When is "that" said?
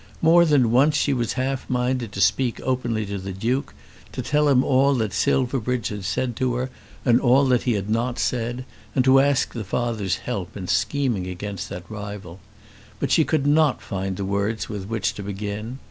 4.95-5.13, 7.45-7.65, 11.69-11.85